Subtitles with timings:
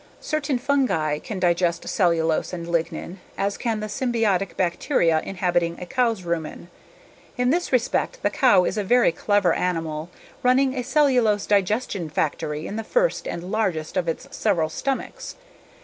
[0.19, 6.23] Certain fungi can digest cellulose and lignin, as can the symbiotic bacteria inhabiting a cow's
[6.23, 6.69] rumen.
[7.37, 10.09] In this respect the cow is a very clever animal
[10.41, 15.35] running a cellulose digestion factory in the first and largest of its several stomachs.